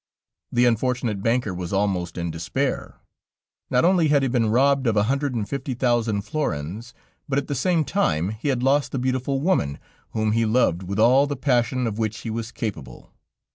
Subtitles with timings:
[0.51, 2.95] The unfortunate banker was almost in despair.
[3.69, 6.95] Not only had he been robbed of a hundred and fifty thousand florins,
[7.29, 9.77] but at the same time he had lost the beautiful woman,
[10.13, 13.13] whom he loved with all the passion of which he was capable.